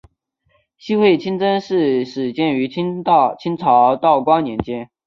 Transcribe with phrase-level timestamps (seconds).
[0.79, 3.03] 西会清真寺始建于清
[3.55, 4.89] 朝道光年间。